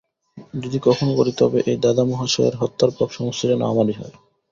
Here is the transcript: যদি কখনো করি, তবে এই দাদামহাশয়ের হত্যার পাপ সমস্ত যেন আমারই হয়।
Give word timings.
যদি 0.55 0.77
কখনো 0.87 1.11
করি, 1.15 1.31
তবে 1.37 1.59
এই 1.65 1.77
দাদামহাশয়ের 1.83 2.55
হত্যার 2.61 2.91
পাপ 2.97 3.09
সমস্ত 3.11 3.41
যেন 3.49 3.61
আমারই 3.71 3.95
হয়। 3.99 4.13